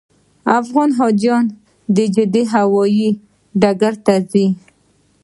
[0.59, 1.45] افغان حاجیان
[1.95, 3.09] د جدې هوایي
[3.61, 4.47] ډګر ته ځي.